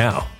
now. 0.00 0.39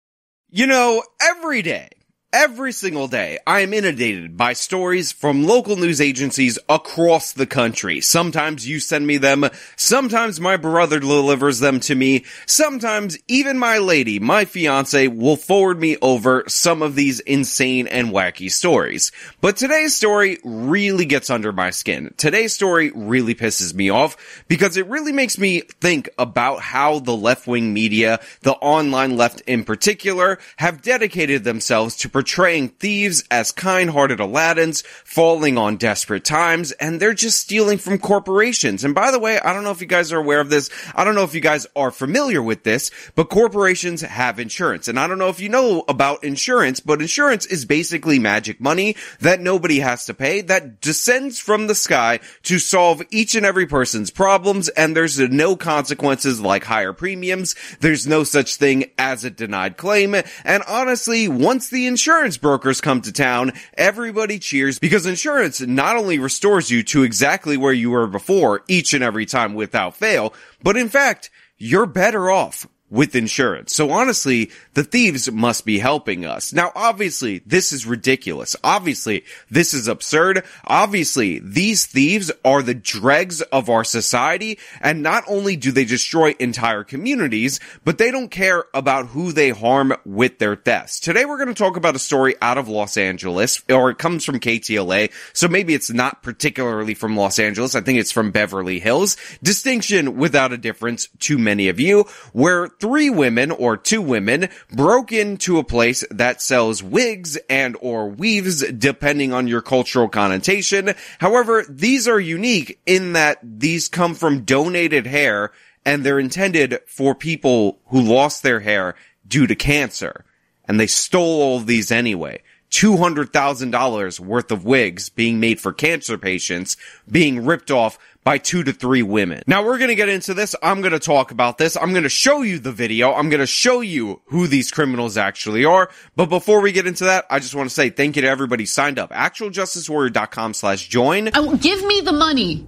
You 0.53 0.67
know, 0.67 1.01
every 1.21 1.61
day, 1.61 1.87
every 2.33 2.71
single 2.71 3.07
day, 3.09 3.39
I 3.45 3.59
am 3.59 3.73
inundated 3.73 4.37
by 4.37 4.53
stories 4.53 5.11
from 5.11 5.43
local 5.43 5.75
news 5.75 5.99
agencies 5.99 6.57
across 6.69 7.33
the 7.33 7.45
country. 7.45 7.99
Sometimes 7.99 8.67
you 8.67 8.79
send 8.79 9.05
me 9.05 9.17
them, 9.17 9.45
sometimes 9.75 10.39
my 10.39 10.55
brother 10.55 10.99
delivers 10.99 11.59
them 11.59 11.81
to 11.81 11.95
me, 11.95 12.23
sometimes 12.45 13.17
even 13.27 13.57
my 13.57 13.79
lady, 13.79 14.19
my 14.19 14.45
fiance, 14.45 15.07
will 15.09 15.35
forward 15.35 15.79
me 15.79 15.97
over 16.01 16.45
some 16.47 16.81
of 16.81 16.95
these 16.95 17.19
insane 17.21 17.87
and 17.87 18.09
wacky 18.09 18.49
stories. 18.49 19.11
But 19.41 19.57
today's 19.57 19.95
story 19.95 20.37
really 20.43 21.05
gets 21.05 21.29
under 21.29 21.51
my 21.51 21.71
skin. 21.71 22.13
Today's 22.15 22.53
story 22.53 22.91
really 22.95 23.35
pisses 23.35 23.73
me 23.73 23.89
off 23.89 24.43
because 24.47 24.77
it 24.77 24.87
really 24.87 25.11
makes 25.11 25.37
me 25.37 25.61
think 25.61 26.09
about 26.17 26.61
how 26.61 26.99
the 26.99 27.15
left-wing 27.15 27.73
media, 27.73 28.21
the 28.41 28.53
online 28.53 29.17
left 29.17 29.41
in 29.41 29.65
particular, 29.65 30.39
have 30.57 30.81
dedicated 30.81 31.43
themselves 31.43 31.97
to 31.97 32.09
portraying 32.21 32.69
thieves 32.69 33.23
as 33.31 33.51
kind-hearted 33.51 34.19
Aladdins, 34.19 34.85
falling 34.85 35.57
on 35.57 35.75
desperate 35.75 36.23
times, 36.23 36.71
and 36.73 36.99
they're 36.99 37.15
just 37.15 37.39
stealing 37.39 37.79
from 37.79 37.97
corporations. 37.97 38.83
And 38.83 38.93
by 38.93 39.09
the 39.09 39.17
way, 39.17 39.39
I 39.39 39.53
don't 39.53 39.63
know 39.63 39.71
if 39.71 39.81
you 39.81 39.87
guys 39.87 40.13
are 40.13 40.19
aware 40.19 40.39
of 40.39 40.51
this. 40.51 40.69
I 40.93 41.03
don't 41.03 41.15
know 41.15 41.23
if 41.23 41.33
you 41.33 41.41
guys 41.41 41.65
are 41.75 41.89
familiar 41.89 42.43
with 42.43 42.61
this, 42.61 42.91
but 43.15 43.31
corporations 43.31 44.01
have 44.01 44.39
insurance. 44.39 44.87
And 44.87 44.99
I 44.99 45.07
don't 45.07 45.17
know 45.17 45.29
if 45.29 45.39
you 45.39 45.49
know 45.49 45.83
about 45.87 46.23
insurance, 46.23 46.79
but 46.79 47.01
insurance 47.01 47.47
is 47.47 47.65
basically 47.65 48.19
magic 48.19 48.61
money 48.61 48.95
that 49.19 49.41
nobody 49.41 49.79
has 49.79 50.05
to 50.05 50.13
pay 50.13 50.41
that 50.41 50.79
descends 50.79 51.39
from 51.39 51.65
the 51.65 51.73
sky 51.73 52.19
to 52.43 52.59
solve 52.59 53.01
each 53.09 53.33
and 53.33 53.47
every 53.47 53.65
person's 53.65 54.11
problems. 54.11 54.69
And 54.69 54.95
there's 54.95 55.17
no 55.17 55.55
consequences 55.55 56.39
like 56.39 56.65
higher 56.65 56.93
premiums. 56.93 57.55
There's 57.79 58.05
no 58.05 58.23
such 58.23 58.57
thing 58.57 58.91
as 58.99 59.25
a 59.25 59.31
denied 59.31 59.75
claim. 59.75 60.13
And 60.13 60.61
honestly, 60.67 61.27
once 61.27 61.71
the 61.71 61.87
insurance 61.87 62.10
brokers 62.37 62.81
come 62.81 62.99
to 63.01 63.13
town, 63.13 63.53
everybody 63.75 64.37
cheers 64.37 64.79
because 64.79 65.05
insurance 65.05 65.61
not 65.61 65.95
only 65.95 66.19
restores 66.19 66.69
you 66.69 66.83
to 66.83 67.03
exactly 67.03 67.55
where 67.55 67.71
you 67.71 67.89
were 67.89 68.05
before 68.05 68.63
each 68.67 68.93
and 68.93 69.01
every 69.01 69.25
time 69.25 69.53
without 69.53 69.95
fail, 69.95 70.33
but 70.61 70.75
in 70.75 70.89
fact, 70.89 71.29
you're 71.57 71.85
better 71.85 72.29
off 72.29 72.67
with 72.91 73.15
insurance. 73.15 73.73
So 73.73 73.89
honestly, 73.89 74.51
the 74.73 74.83
thieves 74.83 75.31
must 75.31 75.65
be 75.65 75.79
helping 75.79 76.25
us. 76.25 76.53
Now, 76.53 76.71
obviously, 76.75 77.39
this 77.45 77.71
is 77.71 77.85
ridiculous. 77.85 78.55
Obviously, 78.63 79.23
this 79.49 79.73
is 79.73 79.87
absurd. 79.87 80.43
Obviously, 80.65 81.39
these 81.39 81.85
thieves 81.85 82.31
are 82.43 82.61
the 82.61 82.75
dregs 82.75 83.41
of 83.41 83.69
our 83.69 83.85
society. 83.85 84.59
And 84.81 85.01
not 85.01 85.23
only 85.27 85.55
do 85.55 85.71
they 85.71 85.85
destroy 85.85 86.35
entire 86.37 86.83
communities, 86.83 87.59
but 87.85 87.97
they 87.97 88.11
don't 88.11 88.29
care 88.29 88.65
about 88.73 89.07
who 89.07 89.31
they 89.31 89.49
harm 89.49 89.95
with 90.05 90.39
their 90.39 90.57
thefts. 90.57 90.99
Today, 90.99 91.23
we're 91.23 91.37
going 91.37 91.47
to 91.47 91.53
talk 91.53 91.77
about 91.77 91.95
a 91.95 91.99
story 91.99 92.35
out 92.41 92.57
of 92.57 92.67
Los 92.67 92.97
Angeles, 92.97 93.63
or 93.69 93.89
it 93.89 93.97
comes 93.97 94.25
from 94.25 94.41
KTLA. 94.41 95.11
So 95.33 95.47
maybe 95.47 95.73
it's 95.73 95.91
not 95.91 96.23
particularly 96.23 96.93
from 96.93 97.15
Los 97.15 97.39
Angeles. 97.39 97.73
I 97.73 97.81
think 97.81 97.99
it's 97.99 98.11
from 98.11 98.31
Beverly 98.31 98.79
Hills. 98.79 99.15
Distinction 99.41 100.17
without 100.17 100.51
a 100.51 100.57
difference 100.57 101.07
to 101.19 101.37
many 101.37 101.69
of 101.69 101.79
you, 101.79 102.05
where 102.33 102.67
three 102.81 103.09
women 103.09 103.51
or 103.51 103.77
two 103.77 104.01
women 104.01 104.49
broke 104.73 105.11
into 105.13 105.59
a 105.59 105.63
place 105.63 106.03
that 106.09 106.41
sells 106.41 106.81
wigs 106.81 107.37
and 107.49 107.77
or 107.79 108.09
weaves 108.09 108.67
depending 108.71 109.31
on 109.31 109.47
your 109.47 109.61
cultural 109.61 110.09
connotation. 110.09 110.95
However, 111.19 111.63
these 111.69 112.07
are 112.07 112.19
unique 112.19 112.79
in 112.87 113.13
that 113.13 113.37
these 113.43 113.87
come 113.87 114.15
from 114.15 114.43
donated 114.43 115.05
hair 115.05 115.51
and 115.85 116.03
they're 116.03 116.19
intended 116.19 116.79
for 116.87 117.13
people 117.13 117.79
who 117.87 118.01
lost 118.01 118.43
their 118.43 118.59
hair 118.59 118.95
due 119.27 119.47
to 119.47 119.55
cancer. 119.55 120.25
And 120.65 120.79
they 120.79 120.87
stole 120.87 121.41
all 121.41 121.57
of 121.57 121.67
these 121.67 121.91
anyway. 121.91 122.41
$200,000 122.71 124.19
worth 124.19 124.51
of 124.51 124.65
wigs 124.65 125.09
being 125.09 125.39
made 125.39 125.59
for 125.59 125.73
cancer 125.73 126.17
patients 126.17 126.77
being 127.09 127.45
ripped 127.45 127.69
off 127.69 127.99
by 128.23 128.37
two 128.37 128.63
to 128.63 128.71
three 128.71 129.01
women. 129.01 129.41
Now 129.47 129.65
we're 129.65 129.77
gonna 129.77 129.95
get 129.95 130.09
into 130.09 130.33
this. 130.33 130.55
I'm 130.61 130.81
gonna 130.81 130.99
talk 130.99 131.31
about 131.31 131.57
this. 131.57 131.75
I'm 131.75 131.93
gonna 131.93 132.09
show 132.09 132.41
you 132.43 132.59
the 132.59 132.71
video. 132.71 133.13
I'm 133.13 133.29
gonna 133.29 133.47
show 133.47 133.81
you 133.81 134.21
who 134.25 134.47
these 134.47 134.71
criminals 134.71 135.17
actually 135.17 135.65
are. 135.65 135.89
But 136.15 136.27
before 136.27 136.61
we 136.61 136.71
get 136.71 136.85
into 136.85 137.05
that, 137.05 137.25
I 137.29 137.39
just 137.39 137.55
want 137.55 137.69
to 137.69 137.73
say 137.73 137.89
thank 137.89 138.15
you 138.15 138.21
to 138.21 138.27
everybody 138.27 138.65
signed 138.65 138.99
up. 138.99 139.11
ActualJusticeWarrior.com 139.11 140.53
slash 140.53 140.87
join. 140.87 141.31
Oh, 141.33 141.55
give 141.57 141.83
me 141.83 142.01
the 142.01 142.13
money. 142.13 142.65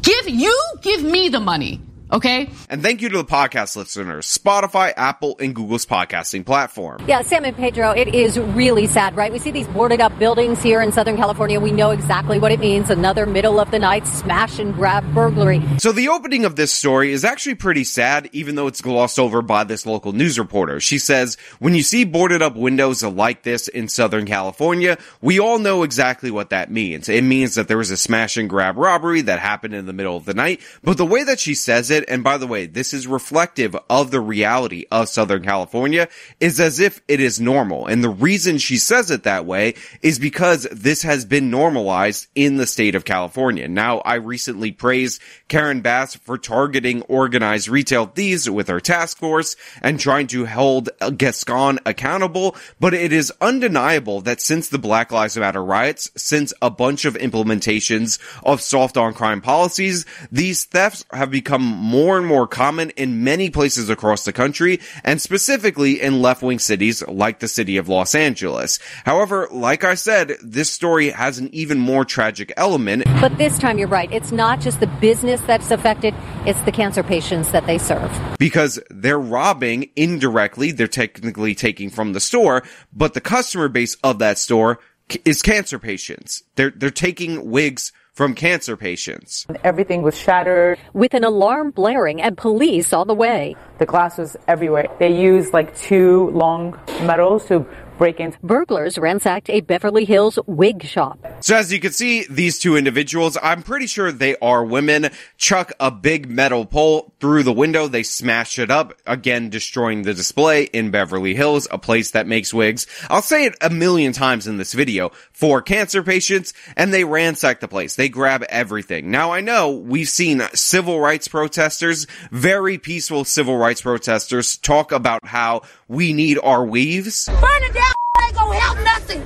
Give 0.00 0.28
you 0.28 0.58
give 0.80 1.02
me 1.02 1.28
the 1.28 1.40
money. 1.40 1.80
Okay. 2.12 2.50
And 2.68 2.82
thank 2.82 3.00
you 3.00 3.08
to 3.08 3.16
the 3.16 3.24
podcast 3.24 3.76
listeners, 3.76 4.26
Spotify, 4.26 4.92
Apple, 4.96 5.36
and 5.40 5.54
Google's 5.54 5.86
podcasting 5.86 6.44
platform. 6.44 7.02
Yeah, 7.08 7.22
Sam 7.22 7.44
and 7.44 7.56
Pedro, 7.56 7.90
it 7.90 8.14
is 8.14 8.38
really 8.38 8.86
sad, 8.86 9.16
right? 9.16 9.32
We 9.32 9.38
see 9.38 9.50
these 9.50 9.66
boarded 9.68 10.00
up 10.00 10.16
buildings 10.18 10.62
here 10.62 10.82
in 10.82 10.92
Southern 10.92 11.16
California. 11.16 11.58
We 11.58 11.72
know 11.72 11.92
exactly 11.92 12.38
what 12.38 12.52
it 12.52 12.60
means. 12.60 12.90
Another 12.90 13.24
middle 13.26 13.58
of 13.58 13.70
the 13.70 13.78
night 13.78 14.06
smash 14.06 14.58
and 14.58 14.74
grab 14.74 15.04
burglary. 15.14 15.62
So 15.78 15.92
the 15.92 16.08
opening 16.08 16.44
of 16.44 16.56
this 16.56 16.72
story 16.72 17.12
is 17.12 17.24
actually 17.24 17.54
pretty 17.54 17.84
sad, 17.84 18.28
even 18.32 18.54
though 18.54 18.66
it's 18.66 18.82
glossed 18.82 19.18
over 19.18 19.40
by 19.40 19.64
this 19.64 19.86
local 19.86 20.12
news 20.12 20.38
reporter. 20.38 20.80
She 20.80 20.98
says, 20.98 21.36
when 21.58 21.74
you 21.74 21.82
see 21.82 22.04
boarded 22.04 22.42
up 22.42 22.54
windows 22.54 23.02
like 23.02 23.42
this 23.42 23.68
in 23.68 23.88
Southern 23.88 24.26
California, 24.26 24.98
we 25.22 25.40
all 25.40 25.58
know 25.58 25.82
exactly 25.82 26.30
what 26.30 26.50
that 26.50 26.70
means. 26.70 27.08
It 27.08 27.24
means 27.24 27.54
that 27.54 27.68
there 27.68 27.78
was 27.78 27.90
a 27.90 27.96
smash 27.96 28.36
and 28.36 28.48
grab 28.48 28.76
robbery 28.76 29.22
that 29.22 29.38
happened 29.38 29.74
in 29.74 29.86
the 29.86 29.92
middle 29.92 30.16
of 30.16 30.26
the 30.26 30.34
night. 30.34 30.60
But 30.82 30.98
the 30.98 31.06
way 31.06 31.24
that 31.24 31.40
she 31.40 31.54
says 31.54 31.90
it, 31.90 31.93
and 32.08 32.24
by 32.24 32.38
the 32.38 32.46
way, 32.46 32.66
this 32.66 32.92
is 32.92 33.06
reflective 33.06 33.76
of 33.88 34.10
the 34.10 34.20
reality 34.20 34.86
of 34.90 35.08
Southern 35.08 35.44
California, 35.44 36.08
is 36.40 36.58
as 36.58 36.80
if 36.80 37.00
it 37.06 37.20
is 37.20 37.40
normal. 37.40 37.86
And 37.86 38.02
the 38.02 38.08
reason 38.08 38.58
she 38.58 38.76
says 38.76 39.10
it 39.10 39.22
that 39.22 39.46
way 39.46 39.74
is 40.02 40.18
because 40.18 40.66
this 40.72 41.02
has 41.02 41.24
been 41.24 41.50
normalized 41.50 42.26
in 42.34 42.56
the 42.56 42.66
state 42.66 42.94
of 42.94 43.04
California. 43.04 43.68
Now, 43.68 43.98
I 43.98 44.14
recently 44.14 44.72
praised 44.72 45.20
Karen 45.48 45.80
Bass 45.80 46.16
for 46.16 46.38
targeting 46.38 47.02
organized 47.02 47.68
retail 47.68 48.06
thieves 48.06 48.48
with 48.50 48.68
her 48.68 48.80
task 48.80 49.18
force 49.18 49.56
and 49.82 50.00
trying 50.00 50.26
to 50.28 50.46
hold 50.46 50.90
Gascon 51.16 51.78
accountable, 51.86 52.56
but 52.80 52.94
it 52.94 53.12
is 53.12 53.32
undeniable 53.40 54.20
that 54.22 54.40
since 54.40 54.68
the 54.68 54.78
Black 54.78 55.12
Lives 55.12 55.36
Matter 55.36 55.62
riots, 55.62 56.10
since 56.16 56.52
a 56.60 56.70
bunch 56.70 57.04
of 57.04 57.14
implementations 57.14 58.18
of 58.42 58.60
soft 58.60 58.96
on 58.96 59.14
crime 59.14 59.40
policies, 59.40 60.06
these 60.32 60.64
thefts 60.64 61.04
have 61.12 61.30
become 61.30 61.62
more 61.84 62.16
and 62.16 62.26
more 62.26 62.46
common 62.46 62.88
in 62.90 63.22
many 63.22 63.50
places 63.50 63.90
across 63.90 64.24
the 64.24 64.32
country 64.32 64.80
and 65.04 65.20
specifically 65.20 66.00
in 66.00 66.22
left-wing 66.22 66.58
cities 66.58 67.06
like 67.06 67.40
the 67.40 67.48
city 67.48 67.76
of 67.76 67.90
Los 67.90 68.14
Angeles. 68.14 68.78
However, 69.04 69.46
like 69.50 69.84
I 69.84 69.94
said, 69.94 70.36
this 70.42 70.70
story 70.70 71.10
has 71.10 71.38
an 71.38 71.50
even 71.52 71.78
more 71.78 72.06
tragic 72.06 72.54
element. 72.56 73.04
But 73.20 73.36
this 73.36 73.58
time 73.58 73.78
you're 73.78 73.86
right. 73.86 74.10
It's 74.10 74.32
not 74.32 74.60
just 74.60 74.80
the 74.80 74.86
business 74.86 75.42
that's 75.42 75.70
affected, 75.70 76.14
it's 76.46 76.60
the 76.62 76.72
cancer 76.72 77.02
patients 77.02 77.50
that 77.52 77.66
they 77.66 77.76
serve. 77.76 78.10
Because 78.38 78.80
they're 78.88 79.20
robbing 79.20 79.90
indirectly, 79.94 80.72
they're 80.72 80.88
technically 80.88 81.54
taking 81.54 81.90
from 81.90 82.14
the 82.14 82.20
store, 82.20 82.62
but 82.94 83.12
the 83.12 83.20
customer 83.20 83.68
base 83.68 83.96
of 84.02 84.18
that 84.20 84.38
store 84.38 84.78
is 85.26 85.42
cancer 85.42 85.78
patients. 85.78 86.44
They're, 86.54 86.70
they're 86.70 86.90
taking 86.90 87.50
wigs 87.50 87.92
from 88.14 88.34
cancer 88.34 88.76
patients. 88.76 89.46
Everything 89.64 90.02
was 90.02 90.16
shattered. 90.16 90.78
With 90.92 91.14
an 91.14 91.24
alarm 91.24 91.72
blaring 91.72 92.22
and 92.22 92.36
police 92.38 92.92
on 92.92 93.08
the 93.08 93.14
way. 93.14 93.56
The 93.78 93.86
glass 93.86 94.18
was 94.18 94.36
everywhere. 94.46 94.86
They 94.98 95.20
used 95.20 95.52
like 95.52 95.76
two 95.76 96.30
long 96.30 96.78
metals 97.02 97.46
to 97.46 97.66
break 97.98 98.20
in. 98.20 98.34
Burglars 98.42 98.98
ransacked 98.98 99.50
a 99.50 99.60
Beverly 99.60 100.04
Hills 100.04 100.38
wig 100.46 100.84
shop. 100.84 101.18
So 101.40 101.56
as 101.56 101.72
you 101.72 101.80
can 101.80 101.92
see, 101.92 102.26
these 102.28 102.58
two 102.58 102.76
individuals, 102.76 103.36
I'm 103.42 103.62
pretty 103.62 103.86
sure 103.86 104.10
they 104.10 104.36
are 104.36 104.64
women, 104.64 105.10
chuck 105.36 105.72
a 105.78 105.90
big 105.90 106.28
metal 106.28 106.66
pole 106.66 107.12
through 107.20 107.42
the 107.42 107.52
window. 107.52 107.86
They 107.86 108.02
smash 108.02 108.58
it 108.58 108.70
up, 108.70 108.94
again, 109.06 109.50
destroying 109.50 110.02
the 110.02 110.14
display 110.14 110.64
in 110.64 110.90
Beverly 110.90 111.34
Hills, 111.34 111.68
a 111.70 111.78
place 111.78 112.12
that 112.12 112.26
makes 112.26 112.52
wigs. 112.52 112.86
I'll 113.08 113.22
say 113.22 113.46
it 113.46 113.56
a 113.60 113.70
million 113.70 114.12
times 114.12 114.46
in 114.46 114.56
this 114.56 114.72
video 114.72 115.10
for 115.32 115.62
cancer 115.62 116.02
patients 116.02 116.54
and 116.76 116.92
they 116.92 117.04
ransack 117.04 117.60
the 117.60 117.68
place. 117.68 117.96
They 117.96 118.08
grab 118.08 118.44
everything. 118.48 119.10
Now 119.10 119.32
I 119.32 119.40
know 119.40 119.70
we've 119.70 120.08
seen 120.08 120.42
civil 120.54 121.00
rights 121.00 121.28
protesters, 121.28 122.06
very 122.30 122.78
peaceful 122.78 123.24
civil 123.24 123.56
rights 123.56 123.82
protesters 123.82 124.56
talk 124.56 124.92
about 124.92 125.26
how 125.26 125.62
we 125.88 126.12
need 126.12 126.38
our 126.42 126.64
weaves? 126.64 127.26
Burning 127.26 127.72
down 127.72 127.92
ain't 128.24 128.34
gonna 128.34 128.58
help 128.58 128.78
nothing. 128.84 129.20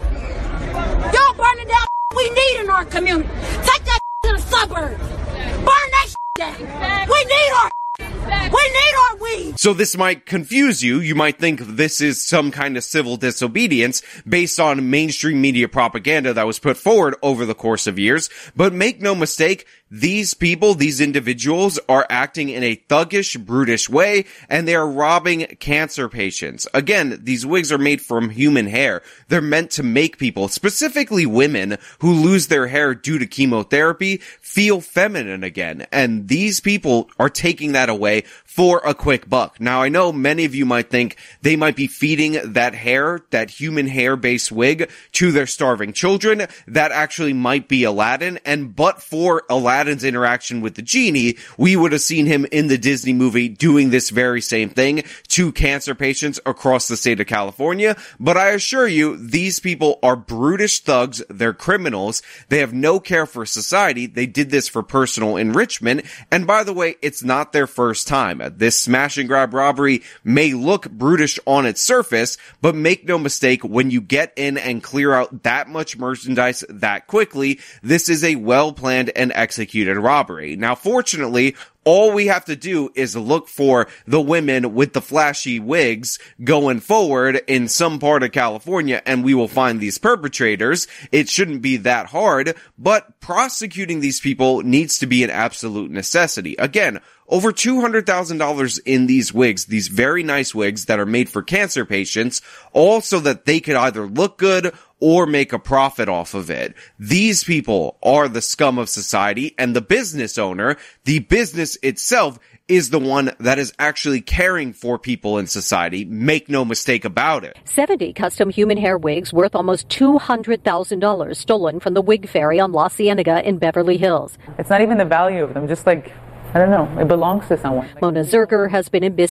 Y'all 1.15 1.35
burning 1.35 1.69
down 1.69 1.87
we 2.17 2.31
need 2.31 2.61
in 2.61 2.71
our 2.71 2.85
community. 2.85 3.29
Take 3.63 3.85
that 3.85 4.01
to 4.25 4.33
the 4.33 4.39
suburbs. 4.39 4.99
Burn 4.99 5.65
that 5.67 6.15
down. 6.39 7.09
We 7.09 7.25
need 7.25 7.53
our 7.63 7.71
we 8.51 8.71
need 8.71 8.95
our 9.09 9.17
weed. 9.17 9.59
So 9.59 9.73
this 9.75 9.97
might 9.97 10.25
confuse 10.25 10.83
you. 10.83 11.01
You 11.01 11.15
might 11.15 11.39
think 11.39 11.61
this 11.61 12.01
is 12.01 12.23
some 12.23 12.51
kind 12.51 12.77
of 12.77 12.85
civil 12.85 13.17
disobedience 13.17 14.03
based 14.27 14.61
on 14.61 14.89
mainstream 14.91 15.41
media 15.41 15.69
propaganda 15.69 16.33
that 16.35 16.47
was 16.47 16.59
put 16.59 16.77
forward 16.77 17.17
over 17.23 17.45
the 17.45 17.55
course 17.55 17.87
of 17.87 17.99
years. 17.99 18.31
But 18.57 18.73
make 18.73 19.01
no 19.01 19.15
mistake, 19.15 19.67
these 19.91 20.35
people, 20.35 20.75
these 20.75 21.01
individuals 21.01 21.79
are 21.89 22.07
acting 22.11 22.49
in 22.51 22.63
a 22.63 22.77
thuggish, 22.89 23.39
brutish 23.45 23.89
way, 23.89 24.25
and 24.49 24.69
they 24.69 24.75
are 24.75 24.89
robbing 24.89 25.47
cancer 25.61 26.09
patients. 26.09 26.69
Again, 26.75 27.21
these 27.23 27.47
wigs 27.47 27.73
are 27.73 27.79
made 27.79 28.03
from 28.03 28.31
human 28.31 28.67
hair. 28.67 29.03
They're 29.29 29.41
meant 29.41 29.71
to 29.73 29.83
make 29.83 30.19
people, 30.19 30.49
specifically 30.49 31.25
women, 31.25 31.79
who 32.01 32.13
lose 32.13 32.49
their 32.49 32.67
hair 32.67 32.95
due 32.95 33.19
to 33.19 33.27
chemotherapy, 33.27 34.19
feel 34.41 34.81
feminine 34.81 35.43
again. 35.43 35.87
And 35.91 36.29
these 36.29 36.61
people 36.61 37.09
are 37.19 37.31
taking 37.31 37.73
that 37.73 37.89
away 37.89 38.25
for 38.45 38.83
a 38.85 38.95
quick 38.95 39.29
buck. 39.29 39.61
Now, 39.61 39.83
I 39.83 39.89
know 39.89 40.13
many 40.13 40.45
of 40.45 40.55
you 40.55 40.67
might 40.67 40.91
think 40.91 41.17
they 41.43 41.57
might 41.57 41.77
be 41.77 41.87
feeding 41.87 42.39
that 42.45 42.75
hair, 42.75 43.21
that 43.31 43.51
human 43.51 43.87
hair 43.87 44.17
based 44.17 44.51
wig 44.51 44.91
to 45.13 45.33
their 45.33 45.47
starving 45.47 45.93
children. 45.93 46.47
That 46.67 46.93
actually 46.93 47.33
might 47.33 47.69
be 47.69 47.85
Aladdin. 47.85 48.41
And 48.45 48.75
but 48.75 49.01
for 49.01 49.45
Aladdin's 49.79 50.03
interaction 50.03 50.61
with 50.61 50.75
the 50.75 50.83
genie, 50.83 51.37
we 51.57 51.77
would 51.77 51.93
have 51.93 52.01
seen 52.01 52.27
him 52.27 52.45
in 52.51 52.67
the 52.67 52.77
Disney 52.77 53.13
movie 53.13 53.49
doing 53.49 53.91
this 53.91 54.11
very 54.11 54.41
same 54.41 54.71
thing 54.71 55.05
to 55.29 55.53
cancer 55.53 55.95
patients 55.95 56.41
across 56.45 56.89
the 56.89 56.97
state 56.97 57.21
of 57.21 57.29
California. 57.29 57.97
But 58.19 58.37
I 58.37 58.49
assure 58.49 58.89
you, 58.89 59.17
these 59.17 59.61
people 59.61 60.01
are 60.03 60.17
brutish 60.17 60.81
thugs. 60.81 61.23
They're 61.31 61.53
criminals. 61.53 62.23
They 62.49 62.59
have 62.59 62.73
no 62.73 62.99
care 62.99 63.25
for 63.25 63.47
society. 63.47 64.07
They 64.07 64.27
did 64.27 64.51
this 64.51 64.69
for 64.69 64.83
personal 64.83 65.37
enrichment. 65.37 66.05
And 66.33 66.45
by 66.45 66.65
the 66.65 66.75
way, 66.75 66.97
it's 67.01 67.23
not 67.23 67.53
their 67.53 67.69
first 67.69 68.09
time. 68.09 68.43
This 68.57 68.81
smash 68.81 69.17
and 69.17 69.29
grab 69.29 69.55
robbery 69.55 70.03
may 70.25 70.55
look 70.55 70.91
brutish 70.91 71.39
on 71.47 71.67
its 71.67 71.81
surface, 71.81 72.37
but 72.61 72.75
make 72.75 73.07
no 73.07 73.17
mistake, 73.17 73.63
when 73.63 73.93
you 73.93 74.01
get 74.01 74.33
in 74.35 74.59
and 74.59 74.83
clear 74.83 75.13
out 75.15 75.45
that 75.45 75.69
much 75.69 75.97
merchandise 75.97 76.65
that 76.69 77.07
quickly, 77.07 77.61
this 77.81 78.09
is 78.09 78.25
a 78.25 78.35
well 78.35 78.73
planned 78.73 79.13
and 79.15 79.31
executed 79.37 79.68
robbery. 79.75 80.57
Now, 80.57 80.75
fortunately, 80.75 81.57
all 81.85 82.13
we 82.13 82.27
have 82.27 82.45
to 82.45 82.57
do 82.57 82.91
is 82.95 83.17
look 83.17 83.49
for 83.49 83.89
the 84.07 84.21
women 84.21 84.75
with 84.75 84.93
the 84.93 85.01
flashy 85.01 85.59
wigs 85.59 86.19
going 86.45 86.81
forward 86.81 87.41
in 87.47 87.67
some 87.67 87.99
part 87.99 88.23
of 88.23 88.33
California 88.33 89.01
and 89.07 89.25
we 89.25 89.33
will 89.33 89.49
find 89.49 89.81
these 89.81 89.97
perpetrators. 89.97 90.87
It 91.13 91.31
shouldn't 91.31 91.63
be 91.63 91.79
that 91.79 92.07
hard, 92.07 92.55
but 92.77 93.19
prosecuting 93.21 94.01
these 94.01 94.21
people 94.21 94.63
needs 94.63 94.99
to 94.99 95.07
be 95.07 95.25
an 95.25 95.31
absolute 95.31 95.91
necessity. 95.91 96.57
Again, 96.59 97.01
over 97.29 97.53
$200,000 97.53 98.81
in 98.85 99.07
these 99.07 99.33
wigs, 99.33 99.67
these 99.67 99.89
very 99.89 100.23
nice 100.23 100.55
wigs 100.55 100.87
that 100.87 100.99
are 100.99 101.07
made 101.07 101.29
for 101.29 101.43
cancer 101.43 101.85
patients, 101.85 102.41
all 102.73 103.01
so 103.01 103.21
that 103.21 103.45
they 103.45 103.61
could 103.61 103.77
either 103.77 104.07
look 104.07 104.39
good 104.39 104.73
or 105.01 105.27
make 105.27 105.53
a 105.53 105.59
profit 105.59 106.09
off 106.09 106.35
of 106.35 106.51
it. 106.51 106.75
These 106.99 107.45
people 107.45 107.99
are 108.03 108.29
the 108.29 108.43
scum 108.43 108.79
of 108.79 108.89
society 108.89 109.55
and 109.59 109.77
the 109.77 109.81
business 109.81 110.39
owner, 110.39 110.77
the 111.05 111.21
business 111.21 111.77
itself 111.83 112.39
is 112.69 112.91
the 112.91 112.99
one 112.99 113.33
that 113.41 113.59
is 113.59 113.73
actually 113.79 114.21
caring 114.21 114.75
for 114.75 114.99
people 114.99 115.39
in 115.39 115.47
society. 115.47 116.05
Make 116.05 116.51
no 116.51 116.65
mistake 116.65 117.05
about 117.05 117.43
it. 117.45 117.57
70 117.65 118.13
custom 118.13 118.51
human 118.51 118.77
hair 118.77 118.99
wigs 118.99 119.33
worth 119.33 119.55
almost 119.55 119.89
$200,000 119.89 121.37
stolen 121.37 121.81
from 121.81 121.95
the 121.95 122.03
wig 122.03 122.29
fairy 122.29 122.61
on 122.61 122.73
La 122.73 122.89
Cienega 122.89 123.47
in 123.47 123.57
Beverly 123.57 123.97
Hills. 123.97 124.37
It's 124.59 124.69
not 124.69 124.83
even 124.83 124.99
the 124.99 125.07
value 125.07 125.43
of 125.43 125.55
them, 125.55 125.67
just 125.67 125.87
like, 125.87 126.13
I 126.55 126.59
don't 126.59 126.71
know, 126.71 127.01
it 127.01 127.09
belongs 127.09 127.47
to 127.49 127.59
someone. 127.59 127.89
Mona 128.01 128.21
Zerger 128.21 128.71
has 128.71 128.89
been 128.89 129.05
in 129.05 129.15
business. 129.15 129.38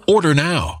Order 0.11 0.33
now. 0.33 0.80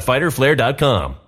www.fighterflare.com. 0.00 1.27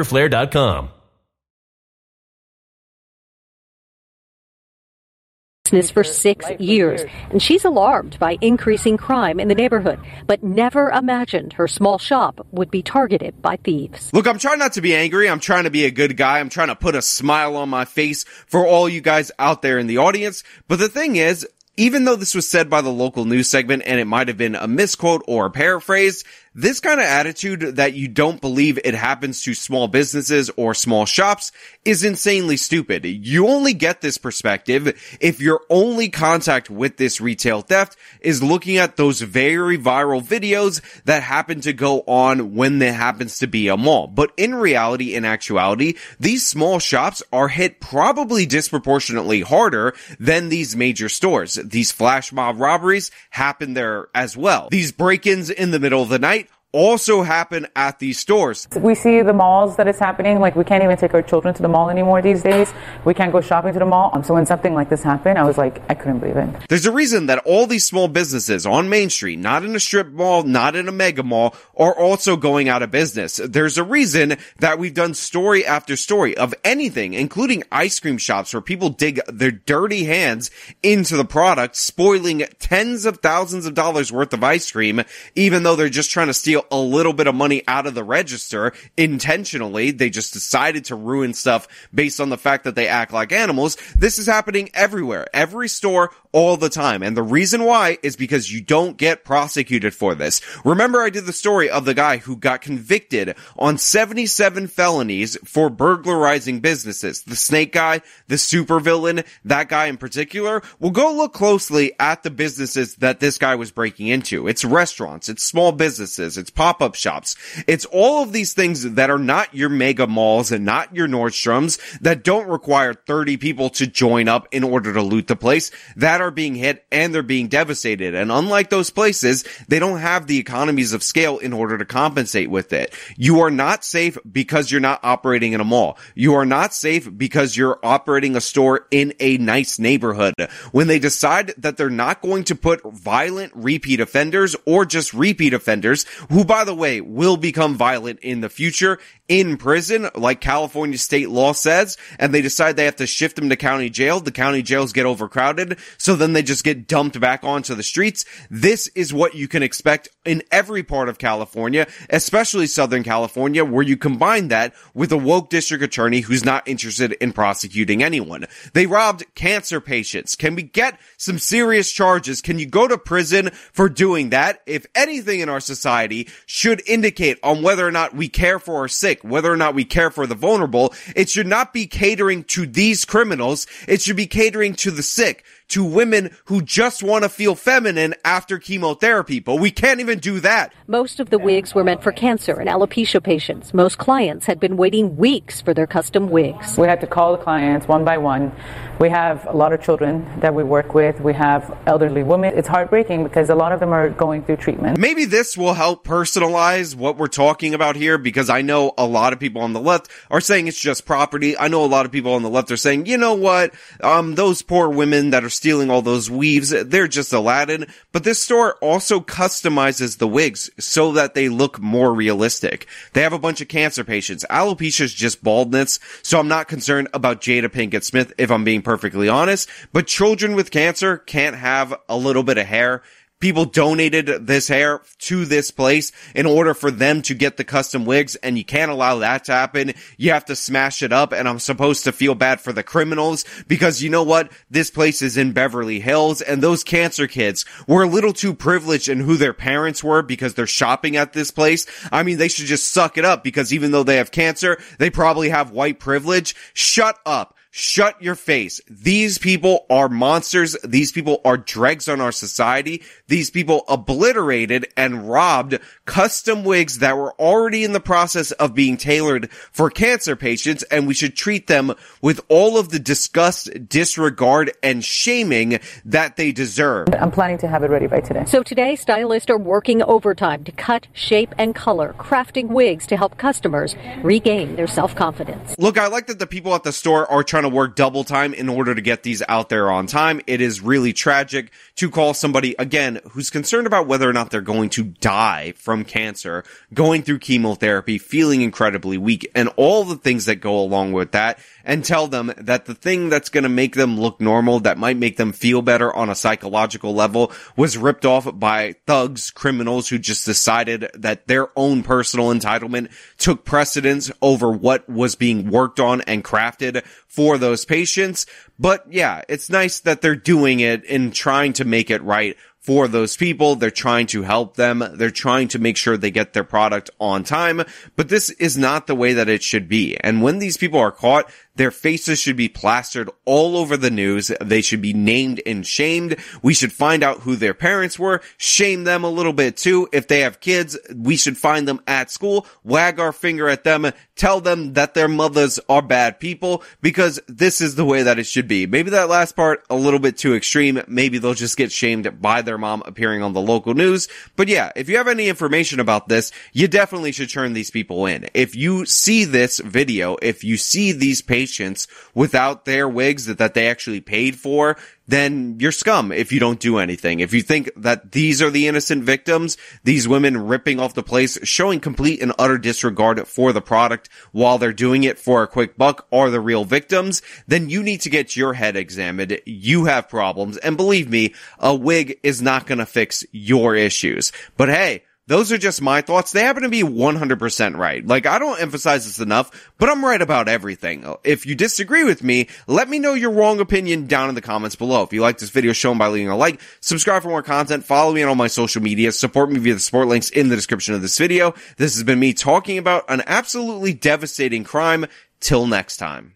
business 5.71 5.91
for 5.91 6.03
six 6.03 6.45
years, 6.59 7.03
and 7.29 7.41
she's 7.41 7.63
alarmed 7.65 8.17
by 8.19 8.37
increasing 8.41 8.97
crime 8.97 9.39
in 9.39 9.47
the 9.47 9.55
neighborhood, 9.55 9.99
but 10.27 10.43
never 10.43 10.89
imagined 10.89 11.53
her 11.53 11.67
small 11.67 11.97
shop 11.97 12.45
would 12.51 12.69
be 12.69 12.83
targeted 12.83 13.41
by 13.41 13.55
thieves. 13.55 14.11
Look, 14.13 14.27
I'm 14.27 14.37
trying 14.37 14.59
not 14.59 14.73
to 14.73 14.81
be 14.81 14.95
angry. 14.95 15.29
I'm 15.29 15.39
trying 15.39 15.63
to 15.63 15.71
be 15.71 15.85
a 15.85 15.91
good 15.91 16.17
guy. 16.17 16.39
I'm 16.39 16.49
trying 16.49 16.67
to 16.67 16.75
put 16.75 16.95
a 16.95 17.01
smile 17.01 17.55
on 17.55 17.69
my 17.69 17.85
face 17.85 18.23
for 18.23 18.67
all 18.67 18.89
you 18.89 19.01
guys 19.01 19.31
out 19.39 19.61
there 19.61 19.79
in 19.79 19.87
the 19.87 19.97
audience. 19.97 20.43
But 20.67 20.79
the 20.79 20.89
thing 20.89 21.15
is, 21.15 21.47
even 21.77 22.03
though 22.03 22.17
this 22.17 22.35
was 22.35 22.47
said 22.47 22.69
by 22.69 22.81
the 22.81 22.89
local 22.89 23.25
news 23.25 23.49
segment 23.49 23.83
and 23.85 23.99
it 23.99 24.05
might 24.05 24.27
have 24.27 24.37
been 24.37 24.55
a 24.55 24.67
misquote 24.67 25.23
or 25.27 25.45
a 25.45 25.51
paraphrase, 25.51 26.25
this 26.53 26.81
kind 26.81 26.99
of 26.99 27.05
attitude 27.05 27.77
that 27.77 27.93
you 27.93 28.09
don't 28.09 28.41
believe 28.41 28.77
it 28.83 28.93
happens 28.93 29.41
to 29.43 29.53
small 29.53 29.87
businesses 29.87 30.49
or 30.57 30.73
small 30.73 31.05
shops 31.05 31.53
is 31.85 32.03
insanely 32.03 32.57
stupid. 32.57 33.05
You 33.05 33.47
only 33.47 33.73
get 33.73 34.01
this 34.01 34.17
perspective 34.17 35.17
if 35.21 35.39
your 35.39 35.61
only 35.69 36.09
contact 36.09 36.69
with 36.69 36.97
this 36.97 37.21
retail 37.21 37.61
theft 37.61 37.95
is 38.19 38.43
looking 38.43 38.77
at 38.77 38.97
those 38.97 39.21
very 39.21 39.77
viral 39.77 40.21
videos 40.21 40.81
that 41.05 41.23
happen 41.23 41.61
to 41.61 41.71
go 41.71 42.01
on 42.01 42.53
when 42.53 42.79
there 42.79 42.93
happens 42.93 43.39
to 43.39 43.47
be 43.47 43.69
a 43.69 43.77
mall. 43.77 44.07
But 44.07 44.33
in 44.35 44.53
reality, 44.53 45.15
in 45.15 45.23
actuality, 45.23 45.93
these 46.19 46.45
small 46.45 46.79
shops 46.79 47.23
are 47.31 47.47
hit 47.47 47.79
probably 47.79 48.45
disproportionately 48.45 49.39
harder 49.39 49.93
than 50.19 50.49
these 50.49 50.75
major 50.75 51.07
stores. 51.07 51.53
These 51.53 51.93
flash 51.93 52.33
mob 52.33 52.59
robberies 52.59 53.09
happen 53.29 53.73
there 53.73 54.09
as 54.13 54.35
well. 54.35 54.67
These 54.69 54.91
break-ins 54.91 55.49
in 55.49 55.71
the 55.71 55.79
middle 55.79 56.03
of 56.03 56.09
the 56.09 56.19
night 56.19 56.40
also 56.73 57.21
happen 57.23 57.67
at 57.75 57.99
these 57.99 58.17
stores. 58.19 58.67
We 58.75 58.95
see 58.95 59.21
the 59.21 59.33
malls 59.33 59.75
that 59.77 59.87
it's 59.87 59.99
happening. 59.99 60.39
Like 60.39 60.55
we 60.55 60.63
can't 60.63 60.83
even 60.83 60.97
take 60.97 61.13
our 61.13 61.21
children 61.21 61.53
to 61.55 61.61
the 61.61 61.67
mall 61.67 61.89
anymore 61.89 62.21
these 62.21 62.41
days. 62.41 62.73
We 63.05 63.13
can't 63.13 63.31
go 63.31 63.41
shopping 63.41 63.73
to 63.73 63.79
the 63.79 63.85
mall. 63.85 64.11
Um, 64.13 64.23
so 64.23 64.33
when 64.33 64.45
something 64.45 64.73
like 64.73 64.89
this 64.89 65.03
happened, 65.03 65.37
I 65.37 65.43
was 65.43 65.57
like, 65.57 65.81
I 65.89 65.93
couldn't 65.93 66.19
believe 66.19 66.37
it. 66.37 66.49
There's 66.69 66.85
a 66.85 66.91
reason 66.91 67.25
that 67.27 67.39
all 67.39 67.67
these 67.67 67.83
small 67.83 68.07
businesses 68.07 68.65
on 68.65 68.89
Main 68.89 69.09
Street, 69.09 69.39
not 69.39 69.65
in 69.65 69.75
a 69.75 69.79
strip 69.79 70.07
mall, 70.07 70.43
not 70.43 70.75
in 70.75 70.87
a 70.87 70.91
mega 70.91 71.23
mall, 71.23 71.55
are 71.75 71.93
also 71.93 72.37
going 72.37 72.69
out 72.69 72.83
of 72.83 72.91
business. 72.91 73.37
There's 73.43 73.77
a 73.77 73.83
reason 73.83 74.37
that 74.59 74.79
we've 74.79 74.93
done 74.93 75.13
story 75.13 75.65
after 75.65 75.95
story 75.95 76.37
of 76.37 76.53
anything, 76.63 77.13
including 77.13 77.63
ice 77.71 77.99
cream 77.99 78.17
shops 78.17 78.53
where 78.53 78.61
people 78.61 78.89
dig 78.89 79.19
their 79.27 79.51
dirty 79.51 80.05
hands 80.05 80.51
into 80.83 81.17
the 81.17 81.25
product, 81.25 81.75
spoiling 81.75 82.43
tens 82.59 83.05
of 83.05 83.17
thousands 83.17 83.65
of 83.65 83.73
dollars 83.73 84.11
worth 84.11 84.33
of 84.33 84.43
ice 84.43 84.71
cream, 84.71 85.01
even 85.35 85.63
though 85.63 85.75
they're 85.75 85.89
just 85.89 86.11
trying 86.11 86.27
to 86.27 86.33
steal 86.33 86.60
a 86.71 86.79
little 86.79 87.13
bit 87.13 87.27
of 87.27 87.35
money 87.35 87.63
out 87.67 87.87
of 87.87 87.95
the 87.95 88.03
register 88.03 88.73
intentionally. 88.97 89.91
They 89.91 90.09
just 90.09 90.33
decided 90.33 90.85
to 90.85 90.95
ruin 90.95 91.33
stuff 91.33 91.67
based 91.93 92.19
on 92.19 92.29
the 92.29 92.37
fact 92.37 92.63
that 92.65 92.75
they 92.75 92.87
act 92.87 93.13
like 93.13 93.31
animals. 93.31 93.77
This 93.95 94.19
is 94.19 94.27
happening 94.27 94.69
everywhere, 94.73 95.27
every 95.33 95.69
store, 95.69 96.11
all 96.31 96.57
the 96.57 96.69
time. 96.69 97.03
And 97.03 97.15
the 97.15 97.23
reason 97.23 97.63
why 97.63 97.97
is 98.03 98.15
because 98.15 98.51
you 98.51 98.61
don't 98.61 98.97
get 98.97 99.25
prosecuted 99.25 99.93
for 99.93 100.15
this. 100.15 100.41
Remember 100.63 101.01
I 101.01 101.09
did 101.09 101.25
the 101.25 101.33
story 101.33 101.69
of 101.69 101.85
the 101.85 101.93
guy 101.93 102.17
who 102.17 102.37
got 102.37 102.61
convicted 102.61 103.35
on 103.57 103.77
77 103.77 104.67
felonies 104.67 105.37
for 105.43 105.69
burglarizing 105.69 106.59
businesses. 106.59 107.23
The 107.23 107.35
snake 107.35 107.73
guy, 107.73 108.01
the 108.27 108.35
supervillain, 108.35 109.25
that 109.45 109.69
guy 109.69 109.87
in 109.87 109.97
particular. 109.97 110.61
Well, 110.79 110.91
go 110.91 111.13
look 111.13 111.33
closely 111.33 111.93
at 111.99 112.23
the 112.23 112.29
businesses 112.29 112.95
that 112.95 113.19
this 113.19 113.37
guy 113.37 113.55
was 113.55 113.71
breaking 113.71 114.07
into. 114.07 114.47
It's 114.47 114.63
restaurants, 114.63 115.29
it's 115.29 115.43
small 115.43 115.71
businesses, 115.71 116.37
it's 116.37 116.50
pop-up 116.55 116.95
shops. 116.95 117.35
It's 117.67 117.85
all 117.85 118.23
of 118.23 118.33
these 118.33 118.53
things 118.53 118.83
that 118.83 119.09
are 119.09 119.17
not 119.17 119.53
your 119.53 119.69
mega 119.69 120.07
malls 120.07 120.51
and 120.51 120.65
not 120.65 120.95
your 120.95 121.07
Nordstroms 121.07 121.79
that 121.99 122.23
don't 122.23 122.47
require 122.47 122.93
30 122.93 123.37
people 123.37 123.69
to 123.71 123.87
join 123.87 124.27
up 124.27 124.47
in 124.51 124.63
order 124.63 124.93
to 124.93 125.01
loot 125.01 125.27
the 125.27 125.35
place 125.35 125.71
that 125.95 126.21
are 126.21 126.31
being 126.31 126.55
hit 126.55 126.85
and 126.91 127.13
they're 127.13 127.23
being 127.23 127.47
devastated. 127.47 128.15
And 128.15 128.31
unlike 128.31 128.69
those 128.69 128.89
places, 128.89 129.43
they 129.67 129.79
don't 129.79 129.99
have 129.99 130.27
the 130.27 130.37
economies 130.37 130.93
of 130.93 131.03
scale 131.03 131.37
in 131.37 131.53
order 131.53 131.77
to 131.77 131.85
compensate 131.85 132.49
with 132.49 132.73
it. 132.73 132.93
You 133.17 133.39
are 133.41 133.51
not 133.51 133.83
safe 133.83 134.17
because 134.29 134.71
you're 134.71 134.81
not 134.81 134.99
operating 135.03 135.53
in 135.53 135.61
a 135.61 135.65
mall. 135.65 135.97
You 136.15 136.35
are 136.35 136.45
not 136.45 136.73
safe 136.73 137.09
because 137.17 137.57
you're 137.57 137.79
operating 137.83 138.35
a 138.35 138.41
store 138.41 138.87
in 138.91 139.13
a 139.19 139.37
nice 139.37 139.79
neighborhood. 139.79 140.33
When 140.71 140.87
they 140.87 140.99
decide 140.99 141.53
that 141.57 141.77
they're 141.77 141.89
not 141.89 142.21
going 142.21 142.43
to 142.45 142.55
put 142.55 142.81
violent 142.91 143.53
repeat 143.55 143.99
offenders 143.99 144.55
or 144.65 144.85
just 144.85 145.13
repeat 145.13 145.53
offenders, 145.53 146.05
who 146.29 146.40
by 146.43 146.63
the 146.63 146.75
way 146.75 147.01
will 147.01 147.37
become 147.37 147.75
violent 147.75 148.19
in 148.21 148.41
the 148.41 148.49
future 148.49 148.99
in 149.31 149.55
prison, 149.55 150.09
like 150.13 150.41
California 150.41 150.97
state 150.97 151.29
law 151.29 151.53
says, 151.53 151.97
and 152.19 152.33
they 152.33 152.41
decide 152.41 152.75
they 152.75 152.83
have 152.83 152.97
to 152.97 153.07
shift 153.07 153.37
them 153.37 153.49
to 153.49 153.55
county 153.55 153.89
jail. 153.89 154.19
The 154.19 154.29
county 154.29 154.61
jails 154.61 154.91
get 154.91 155.05
overcrowded, 155.05 155.79
so 155.97 156.17
then 156.17 156.33
they 156.33 156.43
just 156.43 156.65
get 156.65 156.85
dumped 156.85 157.17
back 157.17 157.45
onto 157.45 157.73
the 157.73 157.81
streets. 157.81 158.25
This 158.49 158.87
is 158.87 159.13
what 159.13 159.33
you 159.33 159.47
can 159.47 159.63
expect 159.63 160.09
in 160.25 160.43
every 160.51 160.83
part 160.83 161.07
of 161.07 161.17
California, 161.17 161.87
especially 162.09 162.67
Southern 162.67 163.03
California, 163.03 163.63
where 163.63 163.83
you 163.83 163.95
combine 163.95 164.49
that 164.49 164.73
with 164.93 165.13
a 165.13 165.17
woke 165.17 165.49
district 165.49 165.81
attorney 165.81 166.19
who's 166.19 166.43
not 166.43 166.67
interested 166.67 167.13
in 167.13 167.31
prosecuting 167.31 168.03
anyone. 168.03 168.45
They 168.73 168.85
robbed 168.85 169.23
cancer 169.33 169.79
patients. 169.79 170.35
Can 170.35 170.55
we 170.55 170.63
get 170.63 170.99
some 171.15 171.39
serious 171.39 171.89
charges? 171.89 172.41
Can 172.41 172.59
you 172.59 172.65
go 172.65 172.85
to 172.85 172.97
prison 172.97 173.51
for 173.71 173.87
doing 173.87 174.31
that? 174.31 174.61
If 174.65 174.85
anything 174.93 175.39
in 175.39 175.47
our 175.47 175.61
society 175.61 176.27
should 176.45 176.81
indicate 176.87 177.37
on 177.43 177.61
whether 177.61 177.85
or 177.85 177.91
not 177.91 178.15
we 178.15 178.29
care 178.29 178.59
for 178.59 178.77
our 178.77 178.87
sick, 178.87 179.23
whether 179.23 179.51
or 179.51 179.57
not 179.57 179.75
we 179.75 179.85
care 179.85 180.09
for 180.09 180.27
the 180.27 180.35
vulnerable, 180.35 180.93
it 181.15 181.29
should 181.29 181.47
not 181.47 181.73
be 181.73 181.87
catering 181.87 182.43
to 182.45 182.65
these 182.65 183.05
criminals. 183.05 183.67
It 183.87 184.01
should 184.01 184.15
be 184.15 184.27
catering 184.27 184.75
to 184.75 184.91
the 184.91 185.03
sick, 185.03 185.43
to 185.71 185.83
women 185.83 186.35
who 186.45 186.61
just 186.61 187.03
want 187.03 187.23
to 187.23 187.29
feel 187.29 187.55
feminine 187.55 188.13
after 188.23 188.57
chemotherapy, 188.57 189.39
but 189.39 189.55
we 189.55 189.71
can't 189.71 189.99
even 189.99 190.19
do 190.19 190.39
that. 190.39 190.73
Most 190.87 191.19
of 191.19 191.29
the 191.29 191.39
wigs 191.39 191.73
were 191.73 191.83
meant 191.83 192.03
for 192.03 192.11
cancer 192.11 192.59
and 192.59 192.69
alopecia 192.69 193.23
patients. 193.23 193.73
Most 193.73 193.97
clients 193.97 194.45
had 194.45 194.59
been 194.59 194.77
waiting 194.77 195.17
weeks 195.17 195.61
for 195.61 195.73
their 195.73 195.87
custom 195.87 196.29
wigs. 196.29 196.77
We 196.77 196.87
had 196.87 197.01
to 197.01 197.07
call 197.07 197.37
the 197.37 197.43
clients 197.43 197.87
one 197.87 198.05
by 198.05 198.17
one. 198.17 198.51
We 198.99 199.09
have 199.09 199.47
a 199.47 199.55
lot 199.55 199.73
of 199.73 199.81
children 199.81 200.27
that 200.41 200.53
we 200.53 200.63
work 200.63 200.93
with. 200.93 201.19
We 201.21 201.33
have 201.33 201.75
elderly 201.87 202.23
women. 202.23 202.53
It's 202.55 202.67
heartbreaking 202.67 203.23
because 203.23 203.49
a 203.49 203.55
lot 203.55 203.71
of 203.71 203.79
them 203.79 203.93
are 203.93 204.09
going 204.09 204.43
through 204.43 204.57
treatment. 204.57 204.99
Maybe 204.99 205.25
this 205.25 205.57
will 205.57 205.73
help 205.73 206.05
personalize 206.05 206.95
what 206.95 207.17
we're 207.17 207.27
talking 207.27 207.73
about 207.73 207.95
here 207.95 208.17
because 208.17 208.49
I 208.49 208.61
know 208.61 208.93
a 208.97 209.05
lot 209.05 209.33
of 209.33 209.39
people 209.39 209.61
on 209.61 209.73
the 209.73 209.79
left 209.79 210.11
are 210.29 210.41
saying 210.41 210.67
it's 210.67 210.79
just 210.79 211.05
property. 211.05 211.57
I 211.57 211.67
know 211.67 211.83
a 211.83 211.87
lot 211.87 212.05
of 212.05 212.11
people 212.11 212.33
on 212.33 212.43
the 212.43 212.49
left 212.49 212.69
are 212.69 212.77
saying, 212.77 213.07
you 213.07 213.17
know 213.17 213.33
what? 213.33 213.73
Um, 214.01 214.35
those 214.35 214.61
poor 214.61 214.89
women 214.89 215.31
that 215.31 215.43
are 215.43 215.49
stealing 215.61 215.91
all 215.91 216.01
those 216.01 216.27
weaves, 216.27 216.71
they're 216.71 217.07
just 217.07 217.31
Aladdin. 217.31 217.85
But 218.11 218.23
this 218.23 218.41
store 218.41 218.77
also 218.81 219.19
customizes 219.19 220.17
the 220.17 220.27
wigs 220.27 220.71
so 220.79 221.11
that 221.11 221.35
they 221.35 221.49
look 221.49 221.79
more 221.79 222.11
realistic. 222.15 222.87
They 223.13 223.21
have 223.21 223.31
a 223.31 223.37
bunch 223.37 223.61
of 223.61 223.67
cancer 223.67 224.03
patients. 224.03 224.43
Alopecia 224.49 225.01
is 225.01 225.13
just 225.13 225.43
baldness, 225.43 225.99
so 226.23 226.39
I'm 226.39 226.47
not 226.47 226.67
concerned 226.67 227.09
about 227.13 227.41
Jada 227.41 227.67
Pinkett 227.67 228.03
Smith 228.03 228.33
if 228.39 228.49
I'm 228.49 228.63
being 228.63 228.81
perfectly 228.81 229.29
honest. 229.29 229.69
But 229.93 230.07
children 230.07 230.55
with 230.55 230.71
cancer 230.71 231.19
can't 231.19 231.55
have 231.55 231.93
a 232.09 232.17
little 232.17 232.41
bit 232.41 232.57
of 232.57 232.65
hair 232.65 233.03
people 233.41 233.65
donated 233.65 234.47
this 234.47 234.67
hair 234.67 235.01
to 235.19 235.45
this 235.45 235.71
place 235.71 236.11
in 236.33 236.45
order 236.45 236.73
for 236.73 236.91
them 236.91 237.21
to 237.23 237.33
get 237.33 237.57
the 237.57 237.63
custom 237.63 238.05
wigs 238.05 238.35
and 238.37 238.57
you 238.57 238.63
can't 238.63 238.91
allow 238.91 239.17
that 239.17 239.43
to 239.45 239.51
happen. 239.51 239.93
You 240.17 240.31
have 240.31 240.45
to 240.45 240.55
smash 240.55 241.03
it 241.03 241.11
up 241.11 241.33
and 241.33 241.49
I'm 241.49 241.59
supposed 241.59 242.05
to 242.05 242.11
feel 242.11 242.35
bad 242.35 242.61
for 242.61 242.71
the 242.71 242.83
criminals 242.83 243.43
because 243.67 244.01
you 244.01 244.09
know 244.09 244.23
what? 244.23 244.51
This 244.69 244.89
place 244.89 245.21
is 245.21 245.35
in 245.35 245.51
Beverly 245.51 245.99
Hills 245.99 246.41
and 246.41 246.61
those 246.61 246.83
cancer 246.83 247.27
kids 247.27 247.65
were 247.87 248.03
a 248.03 248.07
little 248.07 248.33
too 248.33 248.53
privileged 248.53 249.09
in 249.09 249.19
who 249.19 249.35
their 249.35 249.53
parents 249.53 250.03
were 250.03 250.21
because 250.21 250.53
they're 250.53 250.67
shopping 250.67 251.17
at 251.17 251.33
this 251.33 251.51
place. 251.51 251.85
I 252.11 252.23
mean, 252.23 252.37
they 252.37 252.47
should 252.47 252.67
just 252.67 252.91
suck 252.91 253.17
it 253.17 253.25
up 253.25 253.43
because 253.43 253.73
even 253.73 253.91
though 253.91 254.03
they 254.03 254.17
have 254.17 254.31
cancer, 254.31 254.77
they 254.99 255.09
probably 255.09 255.49
have 255.49 255.71
white 255.71 255.99
privilege. 255.99 256.55
Shut 256.73 257.19
up. 257.25 257.55
Shut 257.71 258.21
your 258.21 258.35
face. 258.35 258.81
These 258.89 259.37
people 259.37 259.85
are 259.89 260.09
monsters. 260.09 260.75
These 260.83 261.13
people 261.13 261.39
are 261.45 261.55
dregs 261.55 262.09
on 262.09 262.19
our 262.19 262.33
society. 262.33 263.01
These 263.27 263.49
people 263.49 263.85
obliterated 263.87 264.87
and 264.97 265.29
robbed 265.29 265.79
custom 266.05 266.65
wigs 266.65 266.99
that 266.99 267.15
were 267.15 267.33
already 267.39 267.85
in 267.85 267.93
the 267.93 268.01
process 268.01 268.51
of 268.51 268.75
being 268.75 268.97
tailored 268.97 269.49
for 269.71 269.89
cancer 269.89 270.35
patients, 270.35 270.83
and 270.83 271.07
we 271.07 271.13
should 271.13 271.35
treat 271.35 271.67
them 271.67 271.93
with 272.21 272.41
all 272.49 272.77
of 272.77 272.89
the 272.89 272.99
disgust, 272.99 273.87
disregard, 273.87 274.73
and 274.83 275.03
shaming 275.05 275.79
that 276.03 276.35
they 276.35 276.51
deserve. 276.51 277.07
I'm 277.17 277.31
planning 277.31 277.57
to 277.59 277.69
have 277.69 277.83
it 277.83 277.89
ready 277.89 278.07
by 278.07 278.19
today. 278.19 278.43
So 278.45 278.63
today, 278.63 278.97
stylists 278.97 279.49
are 279.49 279.57
working 279.57 280.03
overtime 280.03 280.65
to 280.65 280.73
cut, 280.73 281.07
shape, 281.13 281.55
and 281.57 281.73
color, 281.73 282.13
crafting 282.17 282.67
wigs 282.67 283.07
to 283.07 283.15
help 283.15 283.37
customers 283.37 283.95
regain 284.23 284.75
their 284.75 284.87
self-confidence. 284.87 285.75
Look, 285.77 285.97
I 285.97 286.07
like 286.07 286.27
that 286.27 286.39
the 286.39 286.47
people 286.47 286.75
at 286.75 286.83
the 286.83 286.91
store 286.91 287.31
are 287.31 287.43
trying 287.43 287.60
to 287.63 287.69
work 287.69 287.95
double 287.95 288.23
time 288.23 288.53
in 288.53 288.69
order 288.69 288.93
to 288.95 289.01
get 289.01 289.23
these 289.23 289.41
out 289.47 289.69
there 289.69 289.91
on 289.91 290.07
time. 290.07 290.41
It 290.47 290.61
is 290.61 290.81
really 290.81 291.13
tragic 291.13 291.71
to 291.95 292.09
call 292.09 292.33
somebody, 292.33 292.75
again, 292.79 293.19
who's 293.31 293.49
concerned 293.49 293.87
about 293.87 294.07
whether 294.07 294.29
or 294.29 294.33
not 294.33 294.49
they're 294.49 294.61
going 294.61 294.89
to 294.91 295.03
die 295.03 295.73
from 295.77 296.03
cancer, 296.03 296.63
going 296.93 297.23
through 297.23 297.39
chemotherapy, 297.39 298.17
feeling 298.17 298.61
incredibly 298.61 299.17
weak, 299.17 299.49
and 299.55 299.69
all 299.75 300.03
the 300.03 300.15
things 300.15 300.45
that 300.45 300.57
go 300.57 300.79
along 300.79 301.13
with 301.13 301.31
that, 301.31 301.59
and 301.83 302.03
tell 302.03 302.27
them 302.27 302.53
that 302.57 302.85
the 302.85 302.95
thing 302.95 303.29
that's 303.29 303.49
going 303.49 303.63
to 303.63 303.69
make 303.69 303.95
them 303.95 304.19
look 304.19 304.39
normal, 304.41 304.79
that 304.81 304.97
might 304.97 305.17
make 305.17 305.37
them 305.37 305.51
feel 305.51 305.81
better 305.81 306.13
on 306.13 306.29
a 306.29 306.35
psychological 306.35 307.13
level, 307.13 307.51
was 307.75 307.97
ripped 307.97 308.25
off 308.25 308.47
by 308.59 308.95
thugs, 309.07 309.51
criminals 309.51 310.09
who 310.09 310.17
just 310.17 310.45
decided 310.45 311.09
that 311.13 311.47
their 311.47 311.67
own 311.75 312.03
personal 312.03 312.47
entitlement 312.47 313.11
took 313.37 313.65
precedence 313.65 314.31
over 314.41 314.71
what 314.71 315.07
was 315.09 315.35
being 315.35 315.69
worked 315.69 315.99
on 315.99 316.21
and 316.21 316.43
crafted 316.43 317.05
for 317.27 317.57
those 317.57 317.85
patients. 317.85 318.45
But 318.77 319.05
yeah, 319.09 319.41
it's 319.47 319.69
nice 319.69 319.99
that 320.01 320.21
they're 320.21 320.35
doing 320.35 320.79
it 320.79 321.03
and 321.09 321.33
trying 321.33 321.73
to 321.73 321.85
make 321.85 322.09
it 322.09 322.21
right 322.23 322.57
for 322.81 323.07
those 323.07 323.37
people. 323.37 323.75
They're 323.75 323.91
trying 323.91 324.27
to 324.27 324.41
help 324.41 324.75
them. 324.75 325.03
They're 325.13 325.29
trying 325.29 325.69
to 325.69 325.79
make 325.79 325.97
sure 325.97 326.17
they 326.17 326.31
get 326.31 326.53
their 326.53 326.63
product 326.63 327.09
on 327.19 327.43
time, 327.43 327.83
but 328.15 328.27
this 328.27 328.49
is 328.49 328.77
not 328.77 329.07
the 329.07 329.15
way 329.15 329.33
that 329.33 329.47
it 329.47 329.63
should 329.63 329.87
be. 329.87 330.17
And 330.17 330.41
when 330.41 330.59
these 330.59 330.77
people 330.77 330.99
are 330.99 331.11
caught, 331.11 331.49
their 331.81 331.89
faces 331.89 332.37
should 332.37 332.55
be 332.55 332.69
plastered 332.69 333.27
all 333.43 333.75
over 333.75 333.97
the 333.97 334.11
news. 334.11 334.51
They 334.61 334.83
should 334.83 335.01
be 335.01 335.13
named 335.13 335.59
and 335.65 335.83
shamed. 335.83 336.35
We 336.61 336.75
should 336.75 336.93
find 336.93 337.23
out 337.23 337.39
who 337.39 337.55
their 337.55 337.73
parents 337.73 338.19
were, 338.19 338.41
shame 338.55 339.03
them 339.03 339.23
a 339.23 339.29
little 339.31 339.51
bit 339.51 339.77
too. 339.77 340.07
If 340.13 340.27
they 340.27 340.41
have 340.41 340.59
kids, 340.59 340.95
we 341.11 341.35
should 341.37 341.57
find 341.57 341.87
them 341.87 341.99
at 342.05 342.29
school, 342.29 342.67
wag 342.83 343.19
our 343.19 343.31
finger 343.31 343.67
at 343.67 343.83
them, 343.83 344.11
tell 344.35 344.61
them 344.61 344.93
that 344.93 345.15
their 345.15 345.27
mothers 345.27 345.79
are 345.89 346.03
bad 346.03 346.39
people 346.39 346.83
because 347.01 347.39
this 347.47 347.81
is 347.81 347.95
the 347.95 348.05
way 348.05 348.21
that 348.21 348.37
it 348.37 348.45
should 348.45 348.67
be. 348.67 348.85
Maybe 348.85 349.09
that 349.09 349.27
last 349.27 349.55
part 349.55 349.83
a 349.89 349.95
little 349.95 350.19
bit 350.19 350.37
too 350.37 350.53
extreme. 350.53 351.01
Maybe 351.07 351.39
they'll 351.39 351.55
just 351.55 351.77
get 351.77 351.91
shamed 351.91 352.39
by 352.39 352.61
their 352.61 352.77
mom 352.77 353.01
appearing 353.07 353.41
on 353.41 353.53
the 353.53 353.59
local 353.59 353.95
news. 353.95 354.27
But 354.55 354.67
yeah, 354.67 354.91
if 354.95 355.09
you 355.09 355.17
have 355.17 355.27
any 355.27 355.47
information 355.47 355.99
about 355.99 356.27
this, 356.27 356.51
you 356.73 356.87
definitely 356.87 357.31
should 357.31 357.49
turn 357.49 357.73
these 357.73 357.89
people 357.89 358.27
in. 358.27 358.49
If 358.53 358.75
you 358.75 359.07
see 359.07 359.45
this 359.45 359.79
video, 359.79 360.37
if 360.43 360.63
you 360.63 360.77
see 360.77 361.11
these 361.11 361.41
patients 361.41 361.70
patients 361.71 362.07
without 362.33 362.85
their 362.85 363.07
wigs 363.07 363.45
that, 363.45 363.57
that 363.57 363.73
they 363.73 363.87
actually 363.87 364.19
paid 364.21 364.55
for, 364.55 364.97
then 365.27 365.77
you're 365.79 365.91
scum 365.91 366.31
if 366.31 366.51
you 366.51 366.59
don't 366.59 366.81
do 366.81 366.97
anything. 366.97 367.39
If 367.39 367.53
you 367.53 367.61
think 367.61 367.89
that 367.95 368.33
these 368.33 368.61
are 368.61 368.69
the 368.69 368.87
innocent 368.87 369.23
victims, 369.23 369.77
these 370.03 370.27
women 370.27 370.67
ripping 370.67 370.99
off 370.99 371.13
the 371.13 371.23
place, 371.23 371.57
showing 371.63 372.01
complete 372.01 372.41
and 372.41 372.51
utter 372.59 372.77
disregard 372.77 373.47
for 373.47 373.71
the 373.71 373.81
product 373.81 374.29
while 374.51 374.77
they're 374.77 374.91
doing 374.91 375.23
it 375.23 375.39
for 375.39 375.63
a 375.63 375.67
quick 375.67 375.97
buck 375.97 376.27
are 376.31 376.49
the 376.49 376.59
real 376.59 376.83
victims, 376.83 377.41
then 377.67 377.89
you 377.89 378.03
need 378.03 378.19
to 378.21 378.29
get 378.29 378.57
your 378.57 378.73
head 378.73 378.97
examined. 378.97 379.61
You 379.65 380.05
have 380.05 380.27
problems. 380.27 380.75
And 380.77 380.97
believe 380.97 381.29
me, 381.29 381.53
a 381.79 381.95
wig 381.95 382.37
is 382.43 382.61
not 382.61 382.85
going 382.85 382.99
to 382.99 383.05
fix 383.05 383.45
your 383.51 383.95
issues. 383.95 384.51
But 384.75 384.89
hey, 384.89 385.23
those 385.47 385.71
are 385.71 385.77
just 385.77 386.01
my 386.01 386.21
thoughts. 386.21 386.51
They 386.51 386.63
happen 386.63 386.83
to 386.83 386.89
be 386.89 387.01
100% 387.01 387.97
right. 387.97 388.25
Like, 388.25 388.45
I 388.45 388.59
don't 388.59 388.79
emphasize 388.79 389.25
this 389.25 389.39
enough, 389.39 389.91
but 389.97 390.09
I'm 390.09 390.23
right 390.23 390.41
about 390.41 390.67
everything. 390.67 391.35
If 391.43 391.65
you 391.65 391.75
disagree 391.75 392.23
with 392.23 392.43
me, 392.43 392.69
let 392.87 393.09
me 393.09 393.19
know 393.19 393.33
your 393.33 393.51
wrong 393.51 393.79
opinion 393.79 394.27
down 394.27 394.49
in 394.49 394.55
the 394.55 394.61
comments 394.61 394.95
below. 394.95 395.23
If 395.23 395.33
you 395.33 395.41
like 395.41 395.57
this 395.57 395.69
video, 395.69 395.93
show 395.93 396.09
them 396.09 396.17
by 396.17 396.27
leaving 396.27 396.49
a 396.49 396.55
like, 396.55 396.79
subscribe 397.01 397.43
for 397.43 397.49
more 397.49 397.63
content, 397.63 398.05
follow 398.05 398.33
me 398.33 398.43
on 398.43 398.49
all 398.49 398.55
my 398.55 398.67
social 398.67 399.01
media, 399.01 399.31
support 399.31 399.71
me 399.71 399.79
via 399.79 399.95
the 399.95 399.99
support 399.99 400.27
links 400.27 400.49
in 400.49 400.69
the 400.69 400.75
description 400.75 401.15
of 401.15 401.21
this 401.21 401.37
video. 401.37 401.73
This 401.97 402.13
has 402.15 402.23
been 402.23 402.39
me 402.39 402.53
talking 402.53 402.97
about 402.97 403.25
an 403.27 403.43
absolutely 403.45 404.13
devastating 404.13 404.83
crime. 404.83 405.25
Till 405.59 405.85
next 405.85 406.17
time. 406.17 406.55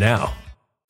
now. 0.01 0.40